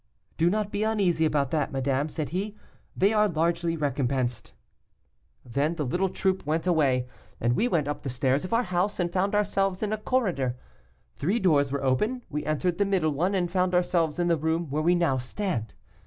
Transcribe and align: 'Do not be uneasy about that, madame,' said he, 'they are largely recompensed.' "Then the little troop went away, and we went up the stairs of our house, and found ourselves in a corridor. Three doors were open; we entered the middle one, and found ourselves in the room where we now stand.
'Do 0.39 0.49
not 0.49 0.71
be 0.71 0.81
uneasy 0.81 1.27
about 1.27 1.51
that, 1.51 1.71
madame,' 1.71 2.09
said 2.09 2.29
he, 2.29 2.57
'they 2.97 3.13
are 3.13 3.27
largely 3.27 3.77
recompensed.' 3.77 4.51
"Then 5.45 5.75
the 5.75 5.85
little 5.85 6.09
troop 6.09 6.43
went 6.43 6.65
away, 6.65 7.07
and 7.39 7.55
we 7.55 7.67
went 7.67 7.87
up 7.87 8.01
the 8.01 8.09
stairs 8.09 8.43
of 8.43 8.51
our 8.51 8.63
house, 8.63 8.99
and 8.99 9.13
found 9.13 9.35
ourselves 9.35 9.83
in 9.83 9.93
a 9.93 9.97
corridor. 9.99 10.57
Three 11.17 11.37
doors 11.37 11.71
were 11.71 11.83
open; 11.83 12.23
we 12.31 12.43
entered 12.45 12.79
the 12.79 12.83
middle 12.85 13.11
one, 13.11 13.35
and 13.35 13.51
found 13.51 13.75
ourselves 13.75 14.17
in 14.17 14.27
the 14.27 14.37
room 14.37 14.71
where 14.71 14.81
we 14.81 14.95
now 14.95 15.19
stand. 15.19 15.75